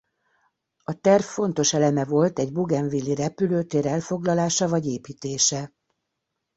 A 0.91 0.93
terv 1.05 1.23
fontos 1.37 1.73
eleme 1.73 2.05
volt 2.05 2.39
egy 2.39 2.51
bougainville-i 2.51 3.15
repülőtér 3.15 3.85
elfoglalása 3.85 4.67
vagy 4.67 4.85
építése. 4.85 5.73